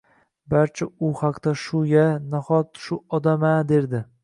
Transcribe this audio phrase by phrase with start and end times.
[0.53, 4.05] Barcha u haqda shu-ya, nahot shu odam-a derdi.